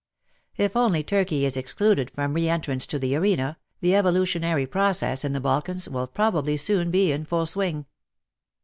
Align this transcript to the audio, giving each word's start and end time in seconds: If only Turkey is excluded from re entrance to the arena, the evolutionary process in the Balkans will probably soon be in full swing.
If 0.57 0.75
only 0.75 1.03
Turkey 1.03 1.45
is 1.45 1.55
excluded 1.55 2.09
from 2.09 2.33
re 2.33 2.49
entrance 2.49 2.87
to 2.87 2.97
the 2.97 3.15
arena, 3.15 3.59
the 3.81 3.95
evolutionary 3.95 4.65
process 4.65 5.23
in 5.23 5.33
the 5.33 5.39
Balkans 5.39 5.87
will 5.87 6.07
probably 6.07 6.57
soon 6.57 6.89
be 6.89 7.11
in 7.11 7.23
full 7.23 7.45
swing. 7.45 7.85